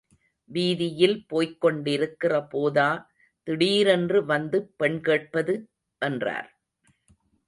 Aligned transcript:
வீதியில் 0.51 1.25
போய்க் 1.27 1.61
கொண்டிருக்கிற 1.61 2.41
போதா 2.47 2.87
திடீரென்று 3.47 4.25
வந்து 4.25 4.71
பெண் 4.77 4.99
கேட்பது? 5.01 5.55
—என்றார். 6.01 6.49